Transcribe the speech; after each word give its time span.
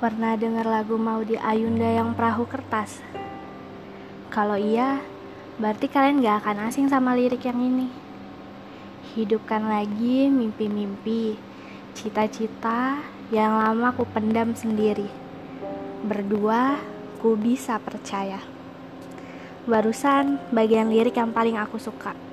Pernah 0.00 0.32
dengar 0.32 0.64
lagu 0.64 0.96
Maudi 0.96 1.36
Ayunda 1.36 1.84
yang 1.84 2.16
perahu 2.16 2.48
kertas? 2.48 3.04
Kalau 4.32 4.56
iya, 4.56 5.04
berarti 5.60 5.92
kalian 5.92 6.24
gak 6.24 6.40
akan 6.40 6.72
asing 6.72 6.88
sama 6.88 7.12
lirik 7.12 7.44
yang 7.44 7.60
ini. 7.60 7.92
Hidupkan 9.12 9.68
lagi 9.68 10.32
mimpi-mimpi, 10.32 11.36
cita-cita 11.92 13.04
yang 13.28 13.60
lama 13.60 13.92
ku 13.92 14.08
pendam 14.08 14.56
sendiri. 14.56 15.04
Berdua, 16.00 16.80
ku 17.20 17.36
bisa 17.36 17.76
percaya. 17.76 18.40
Barusan 19.68 20.40
bagian 20.48 20.88
lirik 20.88 21.20
yang 21.20 21.36
paling 21.36 21.60
aku 21.60 21.76
suka. 21.76 22.29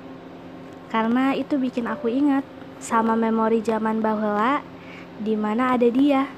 Karena 0.88 1.36
itu 1.36 1.60
bikin 1.60 1.84
aku 1.84 2.08
ingat 2.08 2.44
sama 2.80 3.12
memori 3.18 3.60
zaman 3.60 4.00
bahula 4.00 4.64
di 5.20 5.34
mana 5.34 5.76
ada 5.76 5.88
dia. 5.90 6.30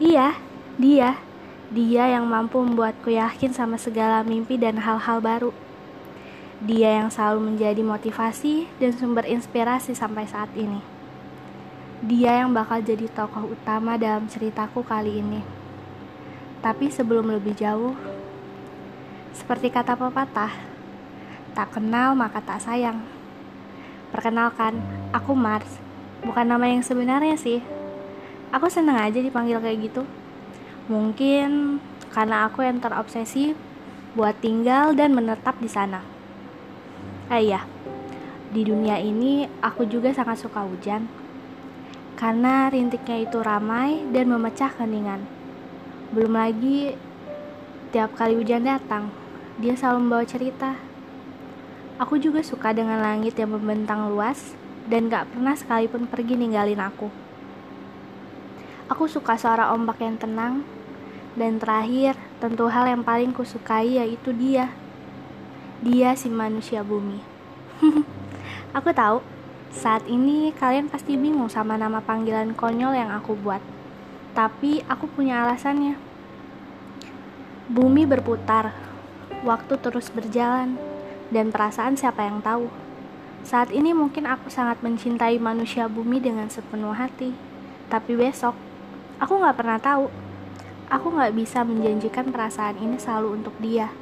Iya, 0.00 0.38
dia. 0.80 1.20
Dia 1.70 2.18
yang 2.18 2.26
mampu 2.26 2.58
membuatku 2.58 3.14
yakin 3.14 3.54
sama 3.54 3.78
segala 3.78 4.26
mimpi 4.26 4.58
dan 4.58 4.80
hal-hal 4.82 5.22
baru. 5.22 5.52
Dia 6.60 6.98
yang 6.98 7.08
selalu 7.08 7.54
menjadi 7.54 7.80
motivasi 7.84 8.66
dan 8.82 8.90
sumber 8.96 9.28
inspirasi 9.28 9.94
sampai 9.94 10.26
saat 10.26 10.50
ini. 10.58 10.82
Dia 12.00 12.42
yang 12.42 12.56
bakal 12.56 12.80
jadi 12.80 13.06
tokoh 13.12 13.52
utama 13.52 14.00
dalam 14.00 14.24
ceritaku 14.24 14.80
kali 14.80 15.20
ini. 15.20 15.44
Tapi 16.64 16.88
sebelum 16.88 17.28
lebih 17.28 17.56
jauh, 17.56 17.92
seperti 19.36 19.68
kata 19.68 19.96
pepatah, 19.96 20.52
tak 21.52 21.76
kenal 21.76 22.16
maka 22.16 22.40
tak 22.40 22.60
sayang. 22.60 23.19
Perkenalkan, 24.10 24.82
aku 25.14 25.32
Mars, 25.38 25.78
bukan 26.26 26.46
nama 26.50 26.66
yang 26.66 26.82
sebenarnya 26.82 27.38
sih. 27.38 27.62
Aku 28.50 28.66
seneng 28.66 28.98
aja 28.98 29.22
dipanggil 29.22 29.62
kayak 29.62 29.78
gitu. 29.86 30.02
Mungkin 30.90 31.78
karena 32.10 32.50
aku 32.50 32.66
yang 32.66 32.82
terobsesi 32.82 33.54
buat 34.18 34.34
tinggal 34.42 34.98
dan 34.98 35.14
menetap 35.14 35.54
di 35.62 35.70
sana. 35.70 36.02
Eh 37.30 37.46
iya, 37.46 37.62
di 38.50 38.66
dunia 38.66 38.98
ini 38.98 39.46
aku 39.62 39.86
juga 39.86 40.10
sangat 40.10 40.42
suka 40.42 40.66
hujan. 40.66 41.06
Karena 42.18 42.66
rintiknya 42.66 43.22
itu 43.22 43.38
ramai 43.38 44.02
dan 44.10 44.26
memecah 44.26 44.74
keningan. 44.74 45.22
Belum 46.10 46.34
lagi 46.34 46.98
tiap 47.94 48.18
kali 48.18 48.34
hujan 48.34 48.66
datang, 48.66 49.14
dia 49.62 49.78
selalu 49.78 49.98
membawa 50.02 50.24
cerita. 50.26 50.89
Aku 52.00 52.16
juga 52.16 52.40
suka 52.40 52.72
dengan 52.72 52.96
langit 53.04 53.36
yang 53.36 53.52
membentang 53.52 54.08
luas 54.08 54.56
dan 54.88 55.12
gak 55.12 55.36
pernah 55.36 55.52
sekalipun 55.52 56.08
pergi 56.08 56.32
ninggalin 56.32 56.80
aku. 56.80 57.12
Aku 58.88 59.04
suka 59.04 59.36
suara 59.36 59.68
ombak 59.76 60.00
yang 60.00 60.16
tenang. 60.16 60.64
Dan 61.36 61.60
terakhir, 61.60 62.16
tentu 62.40 62.72
hal 62.72 62.88
yang 62.88 63.04
paling 63.04 63.36
kusukai 63.36 64.00
yaitu 64.00 64.32
dia. 64.32 64.72
Dia 65.84 66.16
si 66.16 66.32
manusia 66.32 66.80
bumi. 66.80 67.20
aku 68.76 68.96
tahu, 68.96 69.20
saat 69.68 70.02
ini 70.08 70.56
kalian 70.56 70.88
pasti 70.88 71.20
bingung 71.20 71.52
sama 71.52 71.76
nama 71.76 72.00
panggilan 72.00 72.56
konyol 72.56 72.96
yang 72.96 73.12
aku 73.12 73.36
buat. 73.36 73.60
Tapi 74.32 74.88
aku 74.88 75.04
punya 75.04 75.44
alasannya. 75.44 76.00
Bumi 77.68 78.08
berputar, 78.08 78.72
waktu 79.44 79.76
terus 79.78 80.08
berjalan, 80.10 80.74
dan 81.30 81.54
perasaan 81.54 81.94
siapa 81.94 82.26
yang 82.26 82.44
tahu. 82.44 82.70
Saat 83.46 83.72
ini 83.72 83.96
mungkin 83.96 84.28
aku 84.28 84.52
sangat 84.52 84.84
mencintai 84.84 85.40
manusia 85.40 85.88
bumi 85.88 86.20
dengan 86.20 86.50
sepenuh 86.52 86.92
hati. 86.92 87.32
Tapi 87.88 88.14
besok, 88.14 88.54
Aku 89.20 89.36
gak 89.36 89.60
pernah 89.60 89.76
tahu. 89.76 90.08
Aku 90.88 91.12
gak 91.12 91.36
bisa 91.36 91.60
menjanjikan 91.60 92.32
perasaan 92.32 92.80
ini 92.80 92.96
selalu 92.96 93.36
untuk 93.36 93.52
dia. 93.60 93.92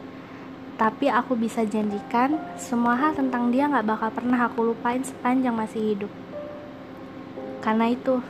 Tapi 0.78 1.10
aku 1.10 1.34
bisa 1.34 1.66
janjikan 1.66 2.38
semua 2.54 2.94
hal 2.94 3.18
tentang 3.18 3.50
dia 3.50 3.66
gak 3.66 3.82
bakal 3.82 4.14
pernah 4.14 4.46
aku 4.46 4.70
lupain 4.70 5.02
sepanjang 5.02 5.58
masih 5.58 5.82
hidup. 5.82 6.12
Karena 7.58 7.90
itu, 7.90 8.22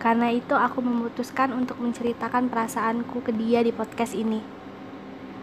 karena 0.00 0.32
itu 0.32 0.56
aku 0.56 0.80
memutuskan 0.80 1.52
untuk 1.52 1.76
menceritakan 1.76 2.48
perasaanku 2.48 3.20
ke 3.20 3.36
dia 3.36 3.60
di 3.60 3.68
podcast 3.68 4.16
ini. 4.16 4.40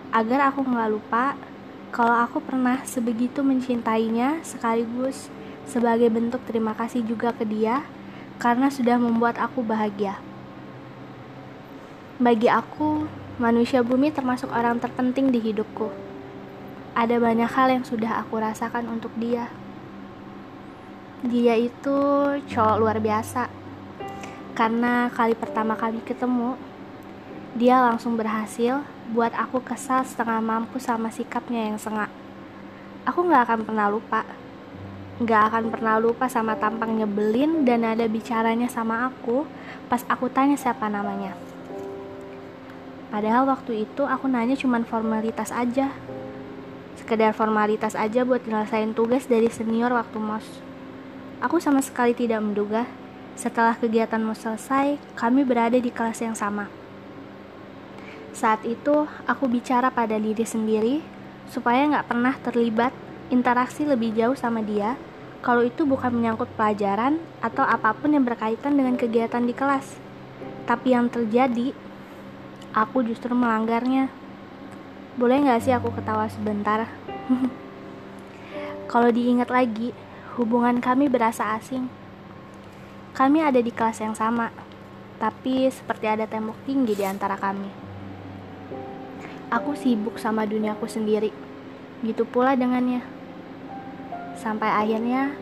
Agar 0.09 0.50
aku 0.50 0.66
gak 0.66 0.90
lupa 0.90 1.38
kalau 1.91 2.16
aku 2.16 2.40
pernah 2.40 2.79
sebegitu 2.88 3.44
mencintainya 3.44 4.40
sekaligus 4.47 5.28
sebagai 5.68 6.07
bentuk 6.07 6.40
terima 6.47 6.72
kasih 6.72 7.03
juga 7.03 7.35
ke 7.35 7.44
dia 7.44 7.84
karena 8.40 8.72
sudah 8.72 8.96
membuat 8.96 9.35
aku 9.35 9.59
bahagia. 9.59 10.18
Bagi 12.16 12.47
aku, 12.47 13.12
manusia 13.44 13.84
bumi 13.84 14.07
termasuk 14.07 14.47
orang 14.56 14.80
terpenting 14.80 15.35
di 15.35 15.44
hidupku. 15.44 15.91
Ada 16.96 17.19
banyak 17.19 17.51
hal 17.51 17.68
yang 17.75 17.84
sudah 17.84 18.24
aku 18.24 18.40
rasakan 18.40 18.88
untuk 18.88 19.12
dia. 19.19 19.51
Dia 21.28 21.59
itu 21.59 21.97
cowok 22.40 22.80
luar 22.80 22.97
biasa. 23.03 23.51
Karena 24.56 25.12
kali 25.12 25.35
pertama 25.35 25.75
kali 25.75 26.00
ketemu, 26.07 26.56
dia 27.59 27.84
langsung 27.84 28.16
berhasil 28.16 28.80
buat 29.11 29.35
aku 29.35 29.59
kesal 29.59 30.07
setengah 30.07 30.39
mampu 30.39 30.79
sama 30.79 31.11
sikapnya 31.11 31.67
yang 31.67 31.75
sengak. 31.75 32.07
Aku 33.03 33.27
gak 33.27 33.44
akan 33.44 33.67
pernah 33.67 33.91
lupa. 33.91 34.23
Gak 35.19 35.51
akan 35.51 35.67
pernah 35.67 35.99
lupa 35.99 36.31
sama 36.31 36.55
tampang 36.55 36.95
nyebelin 36.95 37.67
dan 37.67 37.83
ada 37.83 38.07
bicaranya 38.07 38.71
sama 38.71 39.11
aku 39.11 39.44
pas 39.91 40.07
aku 40.07 40.31
tanya 40.31 40.55
siapa 40.55 40.88
namanya. 40.88 41.35
Padahal 43.11 43.44
waktu 43.51 43.83
itu 43.83 44.07
aku 44.07 44.31
nanya 44.31 44.55
cuma 44.55 44.79
formalitas 44.88 45.51
aja. 45.51 45.91
Sekedar 46.95 47.35
formalitas 47.35 48.00
aja 48.00 48.23
buat 48.23 48.47
nyelesain 48.47 48.95
tugas 48.95 49.27
dari 49.27 49.51
senior 49.51 49.91
waktu 49.91 50.16
mos. 50.23 50.47
Aku 51.44 51.59
sama 51.59 51.83
sekali 51.83 52.16
tidak 52.16 52.39
menduga 52.39 52.88
setelah 53.35 53.75
kegiatan 53.75 54.23
mos 54.23 54.39
selesai, 54.39 54.95
kami 55.19 55.44
berada 55.44 55.75
di 55.75 55.91
kelas 55.91 56.23
yang 56.23 56.38
sama. 56.38 56.81
Saat 58.31 58.64
itu, 58.64 59.08
aku 59.28 59.46
bicara 59.52 59.92
pada 59.92 60.16
diri 60.16 60.47
sendiri 60.47 61.03
supaya 61.52 61.84
nggak 61.88 62.08
pernah 62.08 62.36
terlibat 62.40 62.96
interaksi 63.28 63.84
lebih 63.84 64.16
jauh 64.16 64.36
sama 64.40 64.64
dia 64.64 64.96
kalau 65.42 65.66
itu 65.66 65.90
bukan 65.90 66.14
menyangkut 66.14 66.53
pelajaran 66.53 67.18
atau 67.42 67.66
apa 67.66 67.97
pun 67.97 68.14
yang 68.14 68.22
berkaitan 68.22 68.78
dengan 68.78 68.94
kegiatan 68.94 69.42
di 69.42 69.58
kelas. 69.58 69.97
Tapi 70.69 70.94
yang 70.94 71.09
terjadi 71.09 71.74
aku 72.78 73.02
justru 73.02 73.34
melanggarnya. 73.34 74.14
Boleh 75.18 75.42
nggak 75.42 75.62
sih 75.66 75.74
aku 75.74 75.90
ketawa 75.98 76.30
sebentar? 76.30 76.86
Kalau 78.92 79.09
diingat 79.09 79.50
lagi, 79.50 79.98
hubungan 80.38 80.78
kami 80.78 81.09
berasa 81.09 81.58
asing. 81.58 81.90
Kami 83.18 83.42
ada 83.44 83.59
di 83.59 83.74
kelas 83.74 84.00
yang 84.00 84.13
sama, 84.13 84.53
tapi 85.18 85.68
seperti 85.74 86.06
ada 86.06 86.30
tembok 86.30 86.56
tinggi 86.63 86.96
di 86.96 87.03
antara 87.03 87.36
kami. 87.36 87.91
Aku 89.51 89.75
sibuk 89.75 90.16
sama 90.16 90.47
duniaku 90.47 90.88
sendiri, 90.88 91.35
gitu 92.01 92.23
pula 92.23 92.56
dengannya. 92.56 93.03
Sampai 94.39 94.72
akhirnya 94.72 95.35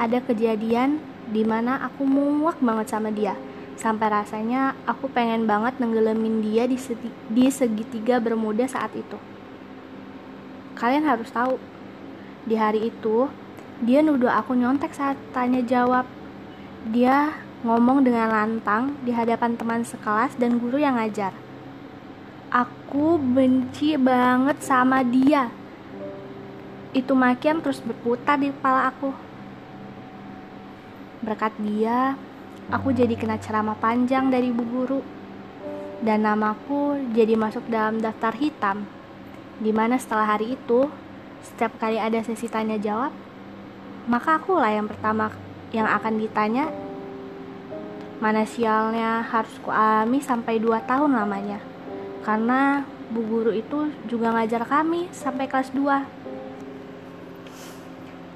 ada 0.00 0.18
kejadian 0.24 0.98
di 1.28 1.44
mana 1.44 1.84
aku 1.84 2.08
muak 2.08 2.58
banget 2.64 2.88
sama 2.90 3.12
dia 3.12 3.36
sampai 3.82 4.14
rasanya 4.14 4.78
aku 4.86 5.08
pengen 5.10 5.48
banget 5.48 5.80
nenggelamin 5.82 6.38
dia 6.44 6.68
di, 6.70 6.78
di 7.32 7.50
segitiga 7.50 8.22
bermuda 8.22 8.68
saat 8.68 8.92
itu. 8.94 9.18
Kalian 10.78 11.02
harus 11.06 11.30
tahu, 11.34 11.58
di 12.46 12.54
hari 12.58 12.90
itu 12.90 13.26
dia 13.82 14.02
nuduh 14.02 14.30
aku 14.30 14.54
nyontek 14.54 14.94
saat 14.94 15.18
tanya 15.34 15.62
jawab. 15.62 16.06
Dia 16.90 17.38
ngomong 17.62 18.02
dengan 18.02 18.30
lantang 18.30 18.98
di 19.06 19.14
hadapan 19.14 19.54
teman 19.54 19.82
sekelas 19.86 20.34
dan 20.38 20.58
guru 20.58 20.78
yang 20.78 20.98
ngajar. 20.98 21.34
Aku 22.52 23.16
benci 23.16 23.96
banget 23.96 24.60
sama 24.60 25.00
dia. 25.00 25.48
Itu 26.92 27.16
makian 27.16 27.64
terus 27.64 27.80
berputar 27.80 28.36
di 28.36 28.52
kepala 28.52 28.92
aku. 28.92 29.08
Berkat 31.24 31.56
dia, 31.64 32.12
aku 32.68 32.92
jadi 32.92 33.16
kena 33.16 33.40
ceramah 33.40 33.72
panjang 33.80 34.28
dari 34.28 34.52
ibu 34.52 34.68
guru. 34.68 35.00
Dan 36.04 36.28
namaku 36.28 37.00
jadi 37.16 37.40
masuk 37.40 37.64
dalam 37.72 38.04
daftar 38.04 38.36
hitam. 38.36 38.84
Di 39.56 39.72
mana 39.72 39.96
setelah 39.96 40.36
hari 40.36 40.52
itu, 40.52 40.92
setiap 41.40 41.80
kali 41.80 41.96
ada 41.96 42.20
sesi 42.20 42.52
tanya 42.52 42.76
jawab, 42.76 43.16
maka 44.04 44.36
akulah 44.36 44.68
yang 44.68 44.92
pertama 44.92 45.32
yang 45.72 45.88
akan 45.88 46.20
ditanya 46.20 46.68
mana 48.20 48.44
sialnya 48.44 49.24
harus 49.24 49.56
kuami 49.64 50.20
sampai 50.22 50.62
2 50.62 50.78
tahun 50.84 51.16
lamanya 51.16 51.71
karena 52.22 52.86
bu 53.10 53.20
guru 53.26 53.52
itu 53.52 53.90
juga 54.08 54.32
ngajar 54.32 54.64
kami 54.64 55.10
sampai 55.12 55.50
kelas 55.50 55.74
2 55.74 56.22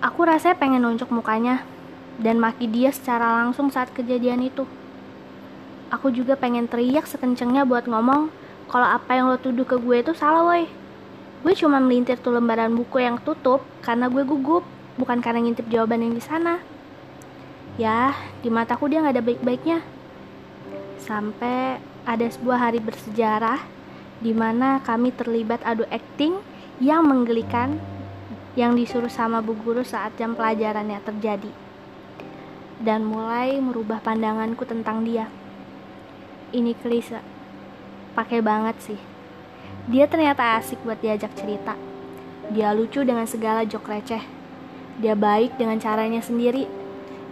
Aku 0.06 0.28
rasanya 0.28 0.60
pengen 0.60 0.84
nunjuk 0.84 1.08
mukanya 1.08 1.64
dan 2.20 2.36
maki 2.36 2.68
dia 2.68 2.92
secara 2.92 3.42
langsung 3.42 3.72
saat 3.72 3.88
kejadian 3.96 4.44
itu. 4.44 4.68
Aku 5.88 6.12
juga 6.12 6.36
pengen 6.36 6.68
teriak 6.68 7.08
sekencengnya 7.08 7.64
buat 7.64 7.88
ngomong 7.88 8.28
kalau 8.68 8.86
apa 8.86 9.16
yang 9.16 9.32
lo 9.32 9.40
tuduh 9.40 9.64
ke 9.64 9.80
gue 9.80 9.96
itu 10.04 10.12
salah 10.12 10.44
woi. 10.44 10.68
Gue 11.40 11.54
cuma 11.56 11.80
melintir 11.80 12.20
tuh 12.20 12.36
lembaran 12.36 12.76
buku 12.76 13.00
yang 13.00 13.16
tutup 13.24 13.64
karena 13.80 14.12
gue 14.12 14.20
gugup, 14.22 14.68
bukan 15.00 15.24
karena 15.24 15.42
ngintip 15.42 15.64
jawaban 15.72 16.04
yang 16.04 16.12
di 16.12 16.20
sana. 16.20 16.60
Ya, 17.80 18.12
di 18.44 18.52
mataku 18.52 18.92
dia 18.92 19.00
gak 19.00 19.16
ada 19.16 19.24
baik-baiknya. 19.24 19.80
Sampai 21.00 21.80
ada 22.04 22.26
sebuah 22.28 22.68
hari 22.68 22.84
bersejarah 22.84 23.75
di 24.20 24.32
mana 24.32 24.80
kami 24.80 25.12
terlibat 25.12 25.60
adu 25.64 25.84
akting 25.92 26.40
yang 26.80 27.04
menggelikan 27.04 27.80
yang 28.56 28.72
disuruh 28.72 29.12
sama 29.12 29.44
bu 29.44 29.52
guru 29.52 29.84
saat 29.84 30.16
jam 30.16 30.32
pelajarannya 30.32 31.00
terjadi 31.04 31.66
dan 32.80 33.08
mulai 33.08 33.56
merubah 33.56 34.00
pandanganku 34.04 34.68
tentang 34.68 35.04
dia. 35.04 35.32
Ini 36.52 36.76
klise, 36.76 37.20
pakai 38.12 38.44
banget 38.44 38.76
sih. 38.84 39.00
Dia 39.88 40.10
ternyata 40.10 40.58
asik 40.60 40.82
buat 40.84 41.00
diajak 41.00 41.32
cerita. 41.38 41.78
Dia 42.52 42.76
lucu 42.76 43.02
dengan 43.02 43.26
segala 43.26 43.64
jok 43.66 43.86
receh. 43.86 44.22
Dia 45.00 45.14
baik 45.16 45.58
dengan 45.58 45.78
caranya 45.80 46.22
sendiri. 46.22 46.66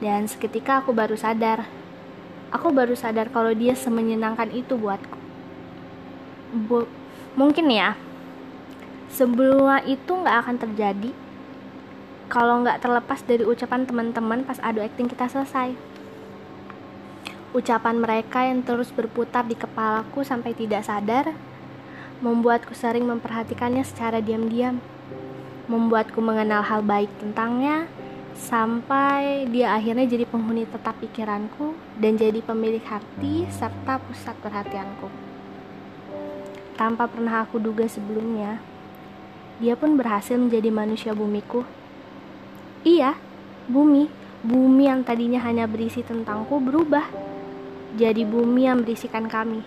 Dan 0.03 0.27
seketika 0.27 0.83
aku 0.83 0.91
baru 0.91 1.15
sadar. 1.15 1.67
Aku 2.51 2.71
baru 2.71 2.95
sadar 2.95 3.31
kalau 3.31 3.55
dia 3.55 3.75
semenyenangkan 3.75 4.51
itu 4.51 4.79
buatku. 4.79 5.24
Mungkin 7.35 7.67
ya, 7.67 7.99
sebelumnya 9.11 9.83
itu 9.83 10.11
nggak 10.15 10.39
akan 10.47 10.57
terjadi 10.63 11.11
kalau 12.31 12.63
nggak 12.63 12.81
terlepas 12.81 13.21
dari 13.27 13.43
ucapan 13.43 13.85
teman-teman 13.85 14.47
pas 14.47 14.63
adu 14.63 14.81
akting 14.81 15.11
kita 15.11 15.27
selesai. 15.29 15.75
Ucapan 17.55 18.03
mereka 18.03 18.43
yang 18.43 18.67
terus 18.67 18.91
berputar 18.91 19.47
di 19.47 19.55
kepalaku 19.55 20.27
sampai 20.27 20.55
tidak 20.55 20.83
sadar 20.83 21.31
membuatku 22.19 22.73
sering 22.75 23.05
memperhatikannya 23.05 23.85
secara 23.85 24.19
diam-diam, 24.19 24.81
membuatku 25.71 26.19
mengenal 26.19 26.65
hal 26.65 26.81
baik 26.81 27.11
tentangnya, 27.21 27.87
sampai 28.35 29.47
dia 29.53 29.77
akhirnya 29.77 30.09
jadi 30.09 30.27
penghuni 30.27 30.67
tetap 30.67 30.99
pikiranku 30.99 31.77
dan 32.01 32.19
jadi 32.19 32.41
pemilik 32.43 32.83
hati 32.83 33.47
serta 33.53 34.01
pusat 34.03 34.35
perhatianku. 34.43 35.34
Tanpa 36.75 37.07
pernah 37.07 37.47
aku 37.47 37.63
duga 37.63 37.87
sebelumnya, 37.87 38.59
dia 39.63 39.79
pun 39.79 39.95
berhasil 39.95 40.35
menjadi 40.35 40.75
manusia 40.75 41.15
bumiku. 41.15 41.63
Iya, 42.83 43.15
bumi, 43.71 44.11
bumi 44.43 44.91
yang 44.91 45.07
tadinya 45.07 45.39
hanya 45.41 45.71
berisi 45.71 46.03
tentangku 46.03 46.59
berubah 46.59 47.07
jadi 47.95 48.27
bumi 48.27 48.67
yang 48.67 48.83
berisikan 48.83 49.31
kami. 49.31 49.63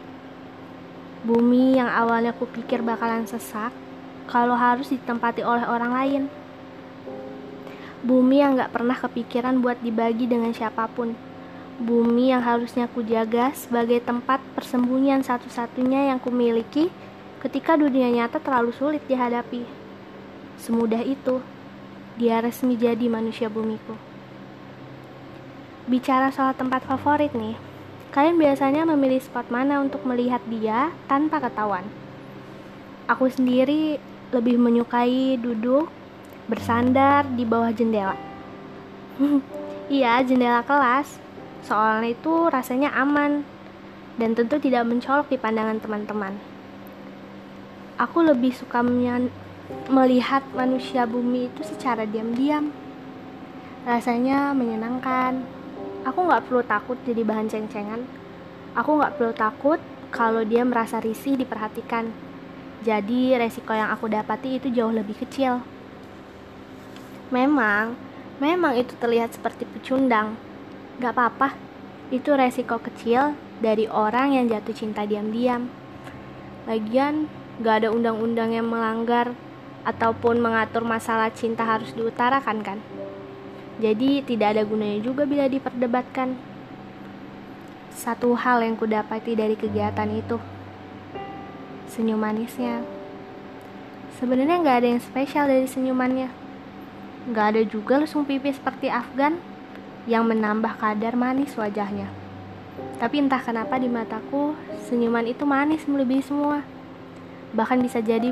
Bumi 1.23 1.79
yang 1.79 1.87
awalnya 1.87 2.35
kupikir 2.35 2.83
bakalan 2.83 3.23
sesak 3.23 3.71
kalau 4.27 4.59
harus 4.59 4.91
ditempati 4.91 5.47
oleh 5.47 5.63
orang 5.63 5.91
lain. 5.95 6.23
Bumi 8.03 8.43
yang 8.43 8.59
gak 8.59 8.75
pernah 8.75 8.99
kepikiran 8.99 9.63
buat 9.63 9.79
dibagi 9.79 10.27
dengan 10.27 10.51
siapa 10.51 10.91
pun. 10.91 11.15
Bumi 11.77 12.33
yang 12.33 12.41
harusnya 12.41 12.89
kujaga 12.89 13.53
sebagai 13.53 14.01
tempat 14.01 14.41
persembunyian 14.57 15.21
satu-satunya 15.21 16.09
yang 16.09 16.17
kumiliki 16.17 16.89
ketika 17.41 17.77
dunia 17.77 18.09
nyata 18.09 18.41
terlalu 18.41 18.73
sulit 18.73 19.05
dihadapi. 19.05 19.61
Semudah 20.57 21.05
itu, 21.05 21.37
dia 22.17 22.41
resmi 22.41 22.73
jadi 22.73 23.05
manusia 23.05 23.45
bumiku. 23.45 23.93
Bicara 25.85 26.33
soal 26.33 26.57
tempat 26.57 26.81
favorit 26.81 27.31
nih, 27.37 27.53
Kalian 28.17 28.41
biasanya 28.41 28.81
memilih 28.87 29.21
spot 29.21 29.51
mana 29.53 29.77
untuk 29.77 30.01
melihat 30.07 30.41
dia 30.49 30.89
tanpa 31.05 31.37
ketahuan? 31.37 31.85
Aku 33.05 33.29
sendiri 33.29 34.01
lebih 34.33 34.57
menyukai 34.57 35.37
duduk 35.37 35.85
bersandar 36.49 37.29
di 37.29 37.45
bawah 37.45 37.69
jendela. 37.69 38.17
iya, 39.91 40.17
jendela 40.25 40.63
kelas. 40.63 41.26
Soalnya 41.67 42.15
itu 42.15 42.47
rasanya 42.47 42.95
aman 42.95 43.43
dan 44.15 44.31
tentu 44.31 44.55
tidak 44.55 44.87
mencolok 44.87 45.27
di 45.27 45.35
pandangan 45.35 45.83
teman-teman. 45.83 46.39
Aku 47.99 48.23
lebih 48.23 48.55
suka 48.55 48.79
melihat 49.91 50.47
manusia 50.55 51.03
bumi 51.03 51.51
itu 51.51 51.67
secara 51.67 52.07
diam-diam. 52.07 52.71
Rasanya 53.83 54.55
menyenangkan, 54.55 55.43
Aku 56.07 56.23
nggak 56.23 56.47
perlu 56.47 56.63
takut 56.63 56.95
jadi 57.03 57.19
bahan 57.27 57.51
ceng-cengan. 57.51 58.07
Aku 58.79 58.95
nggak 58.95 59.19
perlu 59.19 59.35
takut 59.35 59.75
kalau 60.07 60.39
dia 60.47 60.63
merasa 60.63 61.03
risih 61.03 61.35
diperhatikan. 61.35 62.15
Jadi 62.87 63.35
resiko 63.35 63.75
yang 63.75 63.91
aku 63.91 64.07
dapati 64.07 64.55
itu 64.55 64.71
jauh 64.71 64.95
lebih 64.95 65.19
kecil. 65.19 65.59
Memang, 67.27 67.99
memang 68.39 68.79
itu 68.79 68.95
terlihat 68.95 69.35
seperti 69.35 69.67
pecundang. 69.67 70.39
Gak 70.97 71.13
apa-apa, 71.13 71.53
itu 72.09 72.33
resiko 72.33 72.81
kecil 72.81 73.37
dari 73.61 73.85
orang 73.85 74.33
yang 74.33 74.49
jatuh 74.49 74.73
cinta 74.73 75.05
diam-diam. 75.05 75.69
Lagian, 76.65 77.29
gak 77.61 77.85
ada 77.85 77.93
undang-undang 77.93 78.49
yang 78.49 78.65
melanggar 78.65 79.37
ataupun 79.85 80.41
mengatur 80.41 80.81
masalah 80.81 81.29
cinta 81.29 81.61
harus 81.61 81.93
diutarakan 81.93 82.65
kan? 82.65 82.81
Jadi 83.77 84.25
tidak 84.25 84.57
ada 84.57 84.65
gunanya 84.65 84.97
juga 85.05 85.29
bila 85.29 85.45
diperdebatkan. 85.45 86.33
Satu 87.93 88.33
hal 88.33 88.65
yang 88.65 88.73
kudapati 88.73 89.37
dari 89.37 89.53
kegiatan 89.53 90.09
itu, 90.09 90.41
senyum 91.93 92.17
manisnya. 92.17 92.81
Sebenarnya 94.17 94.65
nggak 94.65 94.77
ada 94.81 94.87
yang 94.97 95.01
spesial 95.05 95.45
dari 95.45 95.69
senyumannya. 95.69 96.33
Nggak 97.29 97.45
ada 97.53 97.61
juga 97.69 98.01
lesung 98.01 98.25
pipi 98.25 98.49
seperti 98.49 98.89
Afgan 98.89 99.56
yang 100.07 100.23
menambah 100.23 100.79
kadar 100.79 101.19
manis 101.19 101.51
wajahnya. 101.59 102.07
Tapi 102.97 103.21
entah 103.21 103.43
kenapa 103.43 103.75
di 103.77 103.91
mataku, 103.91 104.55
senyuman 104.87 105.27
itu 105.27 105.43
manis 105.43 105.83
melebihi 105.85 106.23
semua. 106.23 106.63
Bahkan 107.53 107.83
bisa 107.83 107.99
jadi 107.99 108.31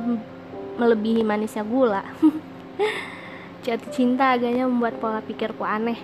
melebihi 0.79 1.21
manisnya 1.21 1.67
gula. 1.67 2.01
Jatuh 3.67 3.91
cinta 3.91 4.33
agaknya 4.33 4.65
membuat 4.65 4.97
pola 5.03 5.19
pikirku 5.19 5.67
aneh. 5.67 5.99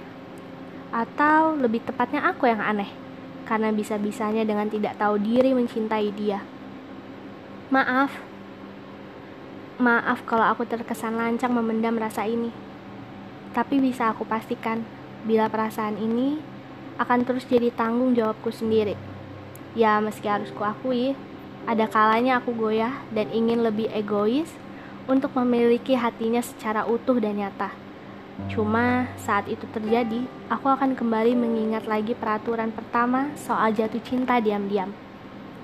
Atau 0.91 1.55
lebih 1.55 1.81
tepatnya 1.87 2.27
aku 2.27 2.51
yang 2.51 2.59
aneh. 2.59 2.91
Karena 3.47 3.71
bisa-bisanya 3.71 4.43
dengan 4.43 4.67
tidak 4.67 4.99
tahu 4.99 5.17
diri 5.17 5.55
mencintai 5.55 6.09
dia. 6.11 6.43
Maaf. 7.71 8.11
Maaf 9.79 10.19
kalau 10.27 10.45
aku 10.45 10.67
terkesan 10.67 11.15
lancang 11.15 11.55
memendam 11.55 11.95
rasa 11.95 12.27
ini. 12.27 12.51
Tapi 13.51 13.81
bisa 13.83 14.13
aku 14.13 14.23
pastikan, 14.23 14.85
bila 15.25 15.47
perasaan 15.47 15.97
ini 16.01 16.41
akan 16.97 17.25
terus 17.25 17.45
jadi 17.49 17.73
tanggung 17.73 18.13
jawabku 18.13 18.53
sendiri. 18.53 18.97
Ya, 19.73 19.97
meski 20.03 20.27
harus 20.27 20.51
kuakui, 20.53 21.15
ada 21.65 21.85
kalanya 21.85 22.41
aku 22.41 22.53
goyah 22.53 23.05
dan 23.13 23.29
ingin 23.29 23.61
lebih 23.61 23.87
egois 23.93 24.49
untuk 25.05 25.33
memiliki 25.37 25.97
hatinya 25.97 26.41
secara 26.41 26.85
utuh 26.85 27.17
dan 27.21 27.37
nyata. 27.37 27.73
Cuma 28.49 29.05
saat 29.21 29.45
itu 29.45 29.67
terjadi, 29.69 30.25
aku 30.49 30.65
akan 30.65 30.97
kembali 30.97 31.37
mengingat 31.37 31.85
lagi 31.85 32.17
peraturan 32.17 32.73
pertama 32.73 33.29
soal 33.37 33.69
jatuh 33.69 34.01
cinta 34.01 34.41
diam-diam, 34.41 34.89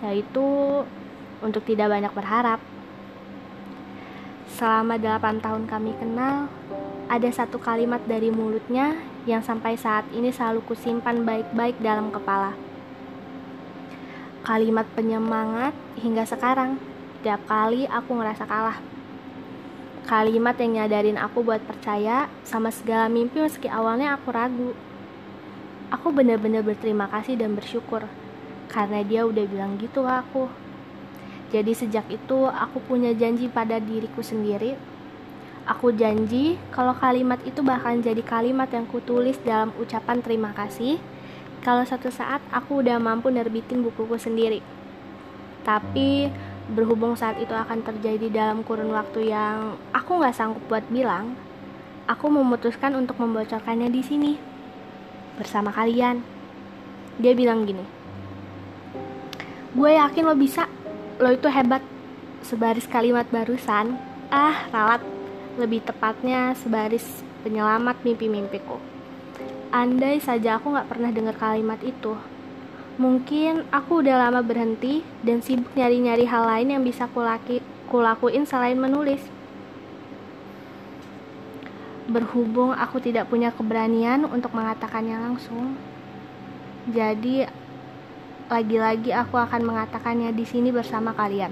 yaitu 0.06 0.46
untuk 1.42 1.66
tidak 1.66 1.90
banyak 1.90 2.14
berharap. 2.14 2.60
Selama 4.58 4.98
8 4.98 5.42
tahun 5.42 5.64
kami 5.70 5.92
kenal, 5.98 6.50
ada 7.08 7.30
satu 7.30 7.58
kalimat 7.58 8.02
dari 8.06 8.30
mulutnya 8.30 8.98
yang 9.28 9.44
sampai 9.44 9.76
saat 9.76 10.08
ini 10.16 10.32
selalu 10.32 10.64
kusimpan 10.66 11.28
baik-baik 11.28 11.76
dalam 11.84 12.10
kepala. 12.10 12.56
Kalimat 14.48 14.88
penyemangat 14.96 15.76
hingga 16.00 16.24
sekarang, 16.24 16.80
tiap 17.20 17.44
kali 17.46 17.84
aku 17.92 18.16
ngerasa 18.16 18.48
kalah 18.48 18.80
Kalimat 20.08 20.56
yang 20.56 20.80
nyadarin 20.80 21.20
aku 21.20 21.44
buat 21.44 21.60
percaya 21.68 22.32
sama 22.48 22.72
segala 22.72 23.12
mimpi 23.12 23.44
meski 23.44 23.68
awalnya 23.68 24.16
aku 24.16 24.32
ragu. 24.32 24.72
Aku 25.92 26.16
benar-benar 26.16 26.64
berterima 26.64 27.12
kasih 27.12 27.36
dan 27.36 27.60
bersyukur 27.60 28.08
karena 28.72 29.04
dia 29.04 29.28
udah 29.28 29.44
bilang 29.44 29.76
gitu 29.76 30.08
ke 30.08 30.14
aku. 30.16 30.48
Jadi 31.52 31.76
sejak 31.76 32.08
itu 32.08 32.48
aku 32.48 32.80
punya 32.88 33.12
janji 33.12 33.52
pada 33.52 33.84
diriku 33.84 34.24
sendiri. 34.24 34.80
Aku 35.68 35.92
janji 35.92 36.56
kalau 36.72 36.96
kalimat 36.96 37.44
itu 37.44 37.60
bahkan 37.60 38.00
jadi 38.00 38.24
kalimat 38.24 38.72
yang 38.72 38.88
kutulis 38.88 39.36
dalam 39.44 39.76
ucapan 39.76 40.24
terima 40.24 40.56
kasih 40.56 40.96
kalau 41.60 41.84
satu 41.84 42.08
saat 42.08 42.40
aku 42.56 42.80
udah 42.80 42.96
mampu 42.96 43.28
nerbitin 43.28 43.84
bukuku 43.84 44.16
sendiri. 44.16 44.64
Tapi 45.68 46.32
berhubung 46.72 47.20
saat 47.20 47.36
itu 47.44 47.52
akan 47.52 47.84
terjadi 47.84 48.32
dalam 48.32 48.64
kurun 48.64 48.96
waktu 48.96 49.32
yang 49.32 49.76
aku 49.92 50.24
nggak 50.24 50.36
sanggup 50.36 50.64
buat 50.72 50.88
bilang, 50.88 51.36
aku 52.08 52.32
memutuskan 52.32 52.96
untuk 52.96 53.20
membocorkannya 53.20 53.92
di 53.92 54.00
sini 54.00 54.34
bersama 55.36 55.76
kalian. 55.76 56.24
Dia 57.20 57.36
bilang 57.36 57.68
gini, 57.68 57.84
gue 59.76 59.92
yakin 60.00 60.24
lo 60.24 60.36
bisa, 60.40 60.72
lo 61.20 61.36
itu 61.36 61.52
hebat. 61.52 61.84
Sebaris 62.46 62.88
kalimat 62.88 63.28
barusan, 63.28 64.00
ah 64.32 64.70
ralat, 64.72 65.04
lebih 65.58 65.82
tepatnya 65.82 66.54
sebaris 66.54 67.26
penyelamat 67.42 68.06
mimpi-mimpiku. 68.06 68.78
Andai 69.74 70.22
saja 70.22 70.62
aku 70.62 70.78
gak 70.78 70.88
pernah 70.88 71.12
dengar 71.12 71.36
kalimat 71.36 71.82
itu, 71.84 72.16
mungkin 72.96 73.66
aku 73.74 74.06
udah 74.06 74.30
lama 74.30 74.46
berhenti 74.46 75.02
dan 75.26 75.42
sibuk 75.42 75.74
nyari-nyari 75.74 76.24
hal 76.30 76.46
lain 76.46 76.78
yang 76.78 76.84
bisa 76.86 77.10
kulaki, 77.12 77.60
kulakuin 77.90 78.46
selain 78.46 78.78
menulis. 78.78 79.20
Berhubung 82.08 82.72
aku 82.72 83.04
tidak 83.04 83.28
punya 83.28 83.52
keberanian 83.52 84.24
untuk 84.24 84.56
mengatakannya 84.56 85.20
langsung, 85.20 85.76
jadi 86.88 87.52
lagi-lagi 88.48 89.12
aku 89.12 89.36
akan 89.36 89.68
mengatakannya 89.68 90.32
di 90.32 90.48
sini 90.48 90.72
bersama 90.72 91.12
kalian. 91.12 91.52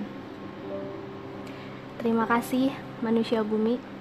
Terima 2.00 2.24
kasih 2.24 2.72
manusia 3.04 3.44
bumi. 3.44 3.95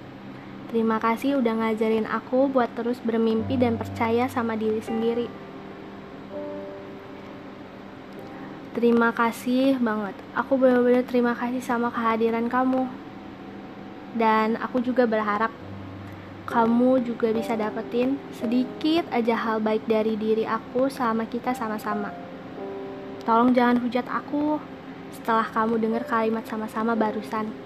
Terima 0.75 0.99
kasih 0.99 1.39
udah 1.39 1.55
ngajarin 1.55 2.03
aku 2.03 2.51
buat 2.51 2.67
terus 2.75 2.99
bermimpi 2.99 3.55
dan 3.55 3.79
percaya 3.79 4.27
sama 4.27 4.59
diri 4.59 4.83
sendiri. 4.83 5.31
Terima 8.75 9.15
kasih 9.15 9.79
banget. 9.79 10.19
Aku 10.35 10.59
benar-benar 10.59 11.07
terima 11.07 11.31
kasih 11.31 11.63
sama 11.63 11.87
kehadiran 11.95 12.51
kamu. 12.51 12.91
Dan 14.19 14.59
aku 14.59 14.83
juga 14.83 15.07
berharap 15.07 15.47
kamu 16.43 17.07
juga 17.07 17.31
bisa 17.31 17.55
dapetin 17.55 18.19
sedikit 18.35 19.07
aja 19.15 19.31
hal 19.31 19.63
baik 19.63 19.87
dari 19.87 20.19
diri 20.19 20.43
aku 20.43 20.91
selama 20.91 21.23
kita 21.23 21.55
sama-sama. 21.55 22.11
Tolong 23.23 23.55
jangan 23.55 23.79
hujat 23.79 24.03
aku 24.11 24.59
setelah 25.15 25.47
kamu 25.55 25.79
dengar 25.79 26.03
kalimat 26.03 26.43
sama-sama 26.43 26.99
barusan. 26.99 27.64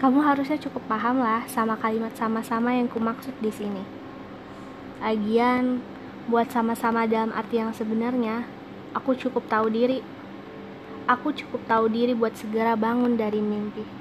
Kamu 0.00 0.24
harusnya 0.24 0.56
cukup 0.56 0.80
paham 0.88 1.20
lah 1.20 1.44
sama 1.44 1.76
kalimat 1.76 2.16
sama-sama 2.16 2.72
yang 2.72 2.88
kumaksud 2.88 3.36
di 3.36 3.52
sini. 3.52 3.84
Lagian, 5.04 5.84
buat 6.24 6.48
sama-sama 6.48 7.04
dalam 7.04 7.36
arti 7.36 7.60
yang 7.60 7.76
sebenarnya, 7.76 8.48
aku 8.96 9.12
cukup 9.12 9.44
tahu 9.52 9.68
diri. 9.68 10.00
Aku 11.04 11.36
cukup 11.36 11.60
tahu 11.68 11.92
diri 11.92 12.16
buat 12.16 12.32
segera 12.32 12.80
bangun 12.80 13.20
dari 13.20 13.44
mimpi. 13.44 13.99